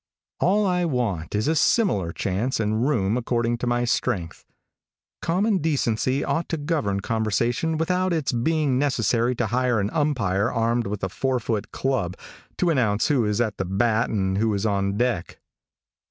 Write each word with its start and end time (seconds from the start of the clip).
All 0.39 0.65
I 0.65 0.83
want 0.85 1.35
is 1.35 1.47
a 1.47 1.55
similar 1.55 2.11
chance 2.11 2.59
and 2.59 2.89
room 2.89 3.17
according 3.17 3.59
to 3.59 3.67
my 3.67 3.85
strength. 3.85 4.47
Common 5.21 5.59
decency 5.59 6.23
ought 6.23 6.49
to 6.49 6.57
govern 6.57 7.01
conversation 7.01 7.77
without 7.77 8.11
its 8.11 8.31
being 8.31 8.79
necessary 8.79 9.35
to 9.35 9.45
hire 9.45 9.79
an 9.79 9.91
umpire 9.93 10.51
armed 10.51 10.87
with 10.87 11.03
a 11.03 11.09
four 11.09 11.39
foot 11.39 11.71
club, 11.71 12.17
to 12.57 12.71
announce 12.71 13.09
who 13.09 13.25
is 13.25 13.39
at 13.39 13.57
the 13.57 13.65
bat 13.65 14.09
and 14.09 14.39
who 14.39 14.51
is 14.55 14.65
on 14.65 14.97
deck. 14.97 15.39